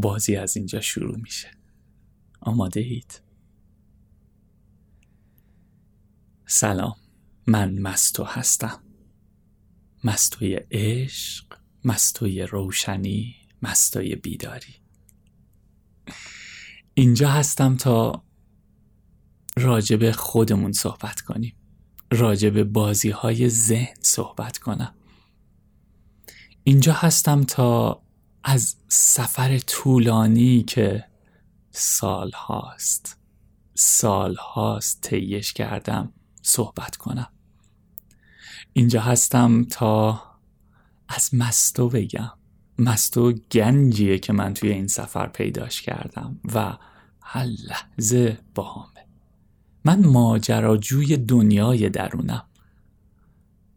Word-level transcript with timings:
بازی 0.00 0.36
از 0.36 0.56
اینجا 0.56 0.80
شروع 0.80 1.16
میشه. 1.16 1.50
آماده 2.40 2.80
اید؟ 2.80 3.20
سلام 6.46 6.96
من 7.46 7.78
مستو 7.78 8.24
هستم. 8.24 8.82
مستوی 10.04 10.54
عشق 10.70 11.44
مستوی 11.84 12.42
روشنی 12.42 13.34
مستوی 13.62 14.14
بیداری. 14.14 14.74
اینجا 16.94 17.30
هستم 17.30 17.76
تا 17.76 18.22
راجب 19.56 20.10
خودمون 20.10 20.72
صحبت 20.72 21.20
کنیم. 21.20 21.56
راجب 22.10 22.62
بازی 22.62 23.10
های 23.10 23.48
ذهن 23.48 23.94
صحبت 24.00 24.58
کنم. 24.58 24.94
اینجا 26.64 26.92
هستم 26.92 27.44
تا 27.44 28.02
از 28.48 28.76
سفر 28.88 29.58
طولانی 29.58 30.62
که 30.62 31.04
سال 31.70 32.30
هاست. 32.34 33.16
سال 33.74 34.34
هاست 34.34 35.00
تیش 35.02 35.52
کردم 35.52 36.12
صحبت 36.42 36.96
کنم. 36.96 37.28
اینجا 38.72 39.00
هستم 39.00 39.64
تا 39.64 40.22
از 41.08 41.34
مستو 41.34 41.88
بگم. 41.88 42.32
مستو 42.78 43.32
گنجیه 43.32 44.18
که 44.18 44.32
من 44.32 44.54
توی 44.54 44.70
این 44.70 44.88
سفر 44.88 45.26
پیداش 45.26 45.82
کردم 45.82 46.40
و 46.54 46.76
هر 47.22 47.44
لحظه 47.44 48.38
باهامه. 48.54 49.06
من 49.84 50.06
ماجراجوی 50.06 51.16
دنیای 51.16 51.88
درونم. 51.88 52.44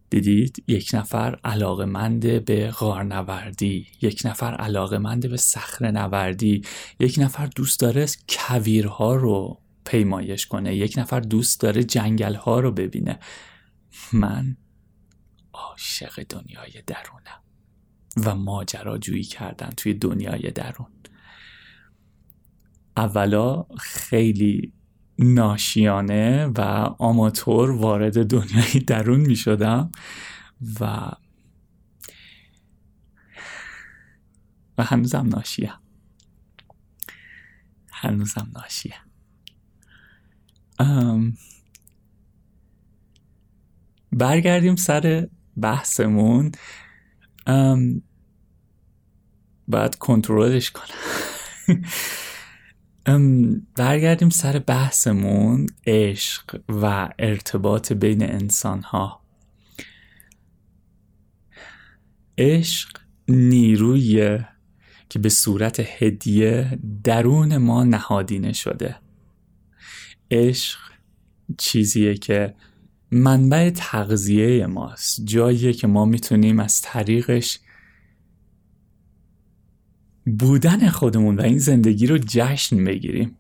دیدید؟ 0.10 0.64
یک 0.68 0.92
نفر 0.94 1.40
علاقه 1.44 1.86
منده 1.86 2.40
به 2.40 2.72
غارنوردی 2.72 3.88
یک 4.02 4.22
نفر 4.26 4.54
علاقه 4.56 4.98
منده 4.98 5.28
به 5.28 5.38
صخره 5.38 5.92
نوردی 5.92 6.62
یک 7.00 7.16
نفر 7.20 7.46
دوست 7.46 7.80
داره 7.80 8.06
کویرها 8.30 9.16
رو 9.16 9.62
پیمایش 9.86 10.46
کنه 10.46 10.76
یک 10.76 10.98
نفر 10.98 11.20
دوست 11.20 11.62
داره 11.62 11.84
جنگل 11.84 12.36
ها 12.36 12.60
رو 12.60 12.72
ببینه. 12.72 13.20
من 14.14 14.58
عاشق 15.54 16.24
دنیای 16.30 16.84
درونم 16.88 17.42
و 18.26 18.36
ماجراجویی 18.36 19.24
کردن 19.24 19.70
توی 19.70 19.94
دنیای 19.94 20.52
درون. 20.52 20.88
اولا 22.98 23.66
خیلی 23.80 24.74
ناشیانه 25.20 26.46
و 26.46 26.62
آماتور 27.00 27.72
وارد 27.72 28.28
دنیای 28.28 28.80
درون 28.88 29.20
می 29.20 29.36
شدم 29.36 29.92
و 30.80 31.12
و 34.78 34.84
هنوزم 34.84 35.28
ناشیه. 35.28 35.74
هنوزم 37.92 38.52
ناشیه. 38.54 38.96
برگردیم 44.12 44.76
سر 44.76 45.28
بحثمون. 45.58 46.52
باید 49.68 49.96
کنترلش 49.96 50.72
کنم. 50.72 50.96
برگردیم 53.76 54.30
سر 54.30 54.60
بحثمون 54.60 55.68
عشق 55.88 56.60
و 56.70 57.10
ارتباط 57.20 57.94
بین 57.94 58.24
انسان 58.24 58.82
ها 58.82 59.22
عشق 62.38 62.90
نیروی 63.28 64.40
که 65.10 65.20
به 65.20 65.30
صورت 65.30 65.80
هدیه 65.80 66.80
درون 67.04 67.58
ما 67.58 67.84
نهادینه 67.84 68.54
شده. 68.54 68.96
عشق 70.32 70.80
چیزیه 71.58 72.18
که 72.18 72.54
منبع 73.12 73.70
تغذیه 73.70 74.66
ماست 74.66 75.26
جاییه 75.26 75.74
که 75.74 75.88
ما 75.88 76.06
می‌تونیم 76.06 76.60
از 76.60 76.82
طریقش 76.82 77.60
بودن 80.38 80.90
خودمون 80.90 81.36
و 81.36 81.42
این 81.42 81.58
زندگی 81.58 82.08
رو 82.08 82.18
جشن 82.18 82.84
بگیریم 82.84 83.36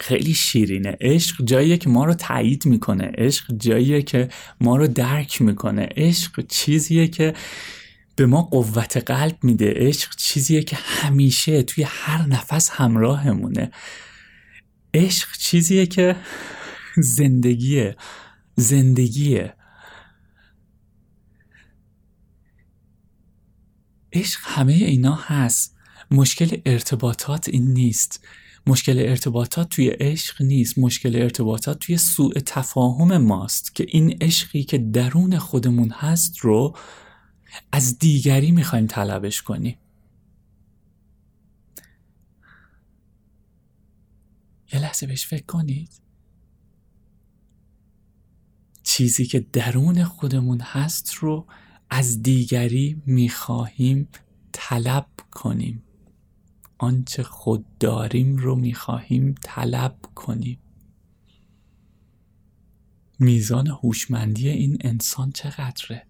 خیلی 0.00 0.34
شیرینه. 0.34 0.96
عشق 1.00 1.44
جاییه 1.44 1.76
که 1.76 1.88
ما 1.88 2.04
رو 2.04 2.14
تایید 2.14 2.66
می‌کنه. 2.66 3.12
عشق 3.18 3.52
جاییه 3.56 4.02
که 4.02 4.28
ما 4.60 4.76
رو 4.76 4.86
درک 4.86 5.42
می‌کنه. 5.42 5.88
عشق 5.96 6.46
چیزیه 6.46 7.08
که 7.08 7.34
به 8.16 8.26
ما 8.26 8.42
قوت 8.42 8.96
قلب 8.96 9.38
میده. 9.42 9.72
عشق 9.76 10.16
چیزیه 10.16 10.62
که 10.62 10.76
همیشه 10.76 11.62
توی 11.62 11.84
هر 11.88 12.26
نفس 12.26 12.70
همراهمونه. 12.70 13.70
عشق 14.94 15.36
چیزیه 15.38 15.86
که 15.86 16.16
زندگیه. 16.96 17.96
زندگیه. 18.56 19.55
عشق 24.16 24.40
همه 24.44 24.72
اینا 24.72 25.14
هست. 25.14 25.76
مشکل 26.10 26.60
ارتباطات 26.66 27.48
این 27.48 27.72
نیست. 27.72 28.26
مشکل 28.66 28.98
ارتباطات 28.98 29.68
توی 29.68 29.88
عشق 29.88 30.42
نیست. 30.42 30.78
مشکل 30.78 31.16
ارتباطات 31.16 31.78
توی 31.78 31.96
سوء 31.96 32.32
تفاهم 32.46 33.16
ماست 33.16 33.74
که 33.74 33.86
این 33.88 34.18
عشقی 34.20 34.64
که 34.64 34.78
درون 34.78 35.38
خودمون 35.38 35.90
هست 35.90 36.38
رو 36.38 36.76
از 37.72 37.98
دیگری 37.98 38.50
می‌خوایم 38.50 38.86
طلبش 38.86 39.42
کنیم. 39.42 39.76
یه 44.72 44.80
لحظه 44.80 45.06
بهش 45.06 45.26
فکر 45.26 45.46
کنید. 45.46 45.90
چیزی 48.82 49.26
که 49.26 49.40
درون 49.52 50.04
خودمون 50.04 50.60
هست 50.60 51.14
رو 51.14 51.46
از 51.90 52.22
دیگری 52.22 53.02
می‌خواهیم 53.06 54.08
طلب 54.52 55.06
کنیم. 55.32 55.82
آنچه 56.78 57.22
خود 57.22 57.78
داریم 57.78 58.36
رو 58.36 58.56
می‌خواهیم 58.56 59.34
طلب 59.42 59.96
کنیم. 60.14 60.58
میزان 63.18 63.66
هوشمندی 63.66 64.48
این 64.48 64.78
انسان 64.80 65.32
چقدره؟ 65.32 66.06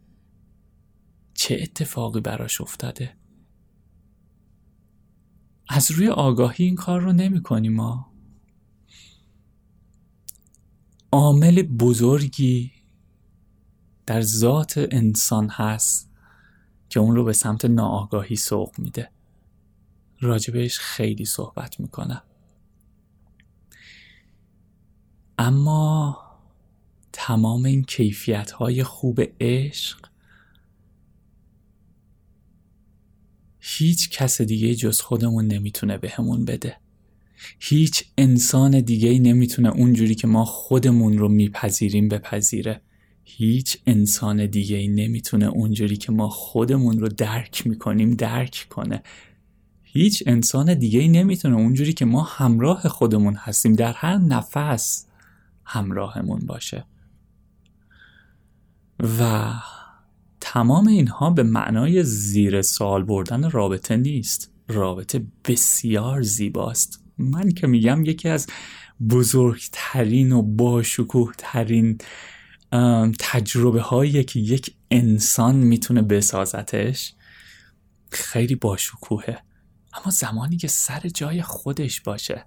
چه 1.34 1.58
اتفاقی 1.62 2.20
براش 2.20 2.60
افتاده؟ 2.60 3.16
از 5.68 5.90
روی 5.90 6.08
آگاهی 6.08 6.64
این 6.64 6.74
کار 6.74 7.00
رو 7.00 7.12
نمی 7.12 7.42
کنیم 7.42 7.74
ما. 7.74 8.12
عامل 11.12 11.62
بزرگی 11.62 12.72
در 14.06 14.20
ذات 14.20 14.74
انسان 14.90 15.48
هست 15.48 16.10
که 16.88 17.00
اون 17.00 17.16
رو 17.16 17.24
به 17.24 17.32
سمت 17.32 17.64
ناآگاهی 17.64 18.36
سوق 18.36 18.78
میده. 18.78 19.10
راجبش 20.20 20.78
خیلی 20.78 21.24
صحبت 21.24 21.80
می‌کنم. 21.80 22.22
اما 25.38 26.18
تمام 27.12 27.64
این 27.64 27.82
کیفیت 27.82 28.50
های 28.50 28.84
خوب 28.84 29.20
عشق 29.40 30.06
هیچ 33.60 34.10
کس 34.10 34.40
دیگه 34.40 34.74
جز 34.74 35.00
خودمون 35.00 35.46
نمی‌تونه 35.46 35.98
بهمون 35.98 36.44
به 36.44 36.52
بده. 36.52 36.76
هیچ 37.58 38.04
انسان 38.18 38.80
دیگه 38.80 39.18
نمی‌تونه 39.18 39.68
اونجوری 39.68 40.14
که 40.14 40.26
ما 40.26 40.44
خودمون 40.44 41.18
رو 41.18 41.28
میپذیریم 41.28 42.08
بپذیره. 42.08 42.80
هیچ 43.28 43.78
انسان 43.86 44.46
دیگه 44.46 44.76
ای 44.76 44.88
نمی‌تونه 44.88 45.46
اونجوری 45.46 45.96
که 45.96 46.12
ما 46.12 46.28
خودمون 46.28 47.00
رو 47.00 47.08
درک 47.08 47.66
می‌کنیم 47.66 48.14
درک 48.14 48.66
کنه. 48.70 49.02
هیچ 49.82 50.22
انسان 50.26 50.74
دیگه 50.74 51.00
ای 51.00 51.08
نمی‌تونه 51.08 51.56
اونجوری 51.56 51.92
که 51.92 52.04
ما 52.04 52.22
همراه 52.22 52.88
خودمون 52.88 53.34
هستیم 53.34 53.72
در 53.72 53.92
هر 53.92 54.16
نفس 54.16 55.06
همراهمون 55.64 56.46
باشه. 56.46 56.84
و 59.20 59.52
تمام 60.40 60.86
اینها 60.86 61.30
به 61.30 61.42
معنای 61.42 62.02
زیر 62.02 62.62
سال 62.62 63.04
بردن 63.04 63.50
رابطه 63.50 63.96
نیست. 63.96 64.50
رابطه 64.68 65.24
بسیار 65.44 66.22
زیباست. 66.22 67.02
من 67.18 67.50
که 67.50 67.66
میگم 67.66 68.04
یکی 68.04 68.28
از 68.28 68.46
بزرگترین 69.10 70.32
و 70.32 70.42
باشکوه 70.42 71.32
ترین 71.38 71.98
تجربه 73.18 73.80
هایی 73.80 74.24
که 74.24 74.40
یک 74.40 74.74
انسان 74.90 75.56
می‌تونه 75.56 76.02
بسازتش 76.02 77.14
خیلی 78.10 78.54
باشکوهه. 78.54 79.38
اما 79.94 80.10
زمانی 80.10 80.56
که 80.56 80.68
سر 80.68 81.00
جای 81.14 81.42
خودش 81.42 82.00
باشه. 82.00 82.44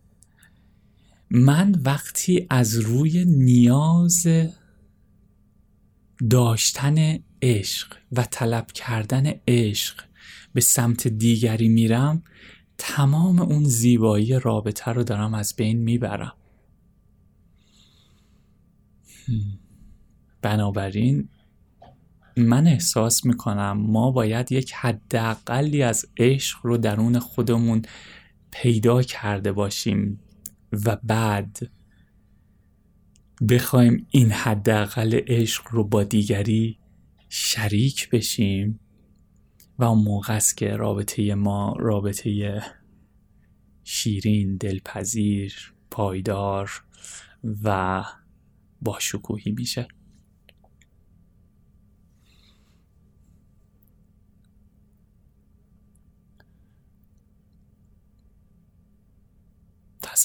من 1.30 1.82
وقتی 1.86 2.48
از 2.50 2.76
روی 2.76 3.26
نیاز 3.26 4.28
داشتن 6.30 7.20
عشق 7.42 7.98
و 8.12 8.24
طلب 8.32 8.72
کردن 8.72 9.34
عشق 9.48 10.04
به 10.54 10.62
سمت 10.62 11.08
دیگری 11.08 11.70
میرم 11.70 12.24
تمام 12.78 13.40
اون 13.40 13.64
زیبایی 13.64 14.40
رابطه 14.40 14.92
رو 14.92 15.04
دارم 15.04 15.34
از 15.34 15.56
بین 15.56 15.78
می‌برم. 15.78 16.34
بنابراین 20.42 21.30
من 22.38 22.68
احساس 22.68 23.26
می‌کنم 23.26 23.72
ما 23.72 24.12
باید 24.12 24.52
یک 24.52 24.74
حداقلی 24.74 25.84
از 25.84 26.06
عشق 26.18 26.60
رو 26.64 26.78
درون 26.78 27.20
خودمون 27.20 27.82
پیدا 28.52 29.02
کرده 29.02 29.52
باشیم 29.52 30.20
و 30.86 30.98
بعد 31.04 31.70
بخوایم 33.50 34.08
این 34.10 34.32
حداقل 34.32 35.20
عشق 35.28 35.64
رو 35.72 35.84
با 35.84 36.04
دیگری 36.04 36.78
شریک 37.30 38.10
بشیم 38.10 38.80
و 39.80 39.84
اون 39.84 40.04
موقع 40.04 40.34
است 40.36 40.58
که 40.58 40.76
رابطه 40.76 41.36
ما 41.36 41.76
رابطه 41.80 42.62
شیرین 43.84 44.58
دلپذیر 44.58 45.74
پایدار 45.92 46.84
و 47.64 48.04
با 48.82 49.00
شکوهی 49.00 49.52
میشه. 49.52 49.88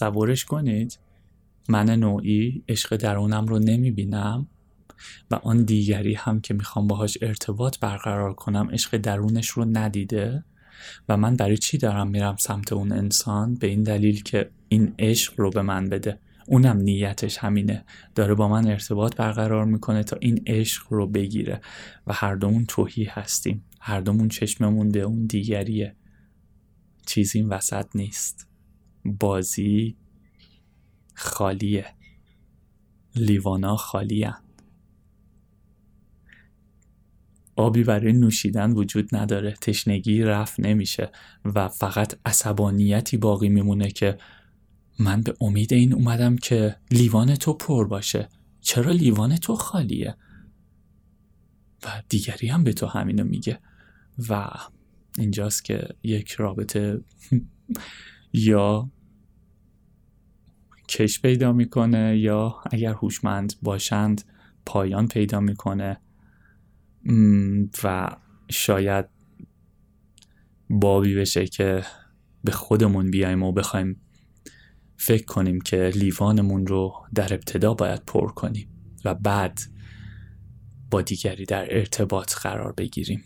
تصورش 0.05 0.45
کنید. 0.45 0.99
من 1.69 1.91
نوعی 1.91 2.63
عشق 2.69 2.97
درونم 2.97 3.47
رو 3.47 3.59
نمی‌بینم 3.59 4.47
و 5.31 5.35
آن 5.35 5.65
دیگری 5.65 6.15
هم 6.15 6.41
که 6.41 6.55
می‌خوام 6.55 6.87
باهاش 6.87 7.19
ارتباط 7.23 7.79
برقرار 7.79 8.35
کنم 8.35 8.69
عشق 8.73 8.97
درونش 8.97 9.49
رو 9.49 9.65
ندیده 9.65 10.45
و 11.09 11.17
من 11.17 11.37
برای 11.37 11.57
چی 11.57 11.79
دارم 11.79 12.09
میرم 12.09 12.37
سمت 12.39 12.73
اون 12.73 12.93
انسان؟ 12.93 13.55
به 13.55 13.67
این 13.67 13.83
دلیل 13.83 14.23
که 14.23 14.51
این 14.69 14.95
عشق 14.99 15.41
رو 15.41 15.51
به 15.51 15.63
من 15.63 15.89
بده. 15.89 16.19
اونم 16.47 16.77
نیتش 16.77 17.39
همینه. 17.39 17.85
داره 18.15 18.35
با 18.35 18.49
من 18.49 18.67
ارتباط 18.67 19.17
برقرار 19.17 19.65
می‌کنه 19.65 20.03
تا 20.03 20.17
این 20.21 20.43
عشق 20.47 20.93
رو 20.93 21.07
بگیره 21.07 21.61
و 22.07 22.13
هر 22.13 22.35
دومون 22.35 22.65
توهی 22.67 23.05
هستیم. 23.05 23.65
هر 23.81 24.01
دومون 24.01 24.29
چشممون 24.29 24.89
به 24.89 25.01
اون 25.01 25.27
دیگریه. 25.27 25.97
چیزی 27.07 27.39
این 27.39 27.49
وسط 27.49 27.87
نیست. 27.95 28.54
بازی 29.05 29.97
خالیه. 31.15 31.87
لیوانا 33.17 33.77
خالیه. 33.77 34.35
آبی 37.57 37.85
برای 37.85 38.13
نوشیدن 38.13 38.73
وجود 38.73 39.17
نداره. 39.17 39.53
تشنگی 39.53 40.23
رفت 40.23 40.61
نمیشه 40.61 41.11
و 41.45 41.69
فقط 41.69 42.15
عصبانیتی 42.27 43.17
باقی 43.17 43.49
میمونه 43.49 43.91
که 43.91 44.19
من 44.99 45.21
به 45.21 45.35
امید 45.41 45.73
این 45.73 45.93
اومدم 45.95 46.37
که 46.37 46.77
لیوان 46.91 47.35
تو 47.35 47.53
پر 47.53 47.89
باشه. 47.89 48.29
چرا 48.61 48.93
لیوان 48.93 49.37
تو 49.37 49.57
خالیه؟ 49.57 50.17
و 51.85 52.03
دیگری 52.09 52.49
هم 52.49 52.65
به 52.65 52.73
تو 52.73 52.87
همینو 52.87 53.25
میگه. 53.25 53.59
و 54.29 54.51
اینجاست 55.19 55.65
که 55.65 55.89
یک 56.03 56.33
رابطه 56.33 57.01
یا 58.35 58.91
کش 60.89 61.21
پیدا 61.21 61.53
می‌کنه 61.53 62.19
یا 62.19 62.57
اگر 62.71 62.93
هوشمند 62.93 63.53
باشند 63.63 64.23
پایان 64.67 65.09
پیدا 65.09 65.41
می‌کنه. 65.41 66.01
و 67.85 68.17
شاید 68.51 69.07
بابی 70.71 71.15
بشه 71.15 71.47
که 71.47 71.85
به 72.45 72.53
خودمون 72.53 73.11
بیایم 73.11 73.43
و 73.43 73.53
بخوایم 73.53 74.01
فکر 74.97 75.25
کنیم 75.25 75.61
که 75.61 75.91
لیوانمون 75.95 76.67
رو 76.67 76.93
در 77.15 77.35
ابتدا 77.35 77.75
باید 77.75 78.05
پر 78.07 78.33
کنیم 78.33 78.69
و 79.05 79.15
بعد 79.15 79.61
با 80.91 81.03
دیگری 81.03 81.45
در 81.45 81.67
ارتباط 81.77 82.35
قرار 82.35 82.73
بگیریم. 82.73 83.25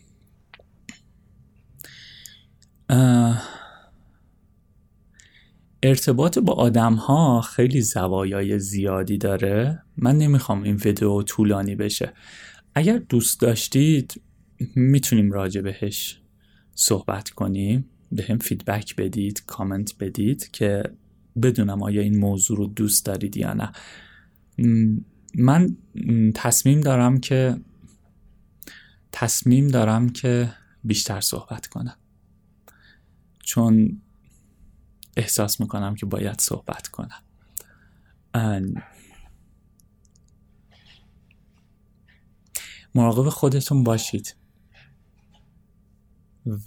ارتباط 5.88 6.38
با 6.38 6.52
آدم 6.52 6.94
ها 6.94 7.40
خیلی 7.40 7.80
زوایای 7.80 8.58
زیادی 8.58 9.18
داره. 9.18 9.82
من 9.96 10.18
نمی‌خوام 10.18 10.62
این 10.62 10.76
ویدیو 10.76 11.22
طولانی 11.22 11.74
بشه. 11.74 12.12
اگر 12.74 12.98
دوست 12.98 13.40
داشتید 13.40 14.20
می‌تونیم 14.74 15.32
راجع 15.32 15.60
بهش 15.60 16.20
صحبت 16.74 17.30
کنیم. 17.30 17.84
به 18.12 18.26
هم 18.28 18.38
فیدبک 18.38 18.96
بدید 18.96 19.44
کامنت 19.46 19.94
بدید 20.00 20.50
که 20.50 20.82
بدونم 21.42 21.82
آیا 21.82 22.02
این 22.02 22.18
موضوع 22.18 22.56
رو 22.56 22.66
دوست 22.66 23.06
دارید 23.06 23.36
یا 23.36 23.54
نه. 23.54 23.72
من 25.34 25.76
تصمیم 26.34 26.80
دارم 26.80 27.20
که 27.20 27.56
تصمیم 29.12 29.68
دارم 29.68 30.08
که 30.08 30.52
بیشتر 30.84 31.20
صحبت 31.20 31.66
کنم. 31.66 31.96
چون 33.42 34.00
احساس 35.18 35.60
می‌کنم 35.60 35.94
که 35.94 36.06
باید 36.06 36.40
صحبت 36.40 36.88
کنم. 36.88 37.22
مراقب 42.94 43.28
خودتون 43.28 43.84
باشید. 43.84 44.36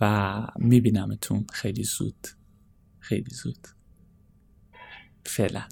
و 0.01 0.47
میبینمتون 0.59 1.45
خیلی 1.53 1.83
زود. 1.83 2.27
خیلی 2.99 3.29
زود. 3.29 3.67
فعلا. 5.25 5.63